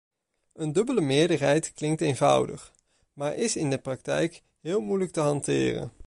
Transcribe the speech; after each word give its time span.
Een 0.53 0.71
dubbele 0.73 1.01
meerderheid 1.01 1.73
klinkt 1.73 2.01
eenvoudig, 2.01 2.73
maar 3.13 3.35
is 3.35 3.55
in 3.55 3.69
de 3.69 3.77
praktijk 3.77 4.43
heel 4.61 4.81
moeilijk 4.81 5.11
te 5.11 5.19
hanteren. 5.19 5.91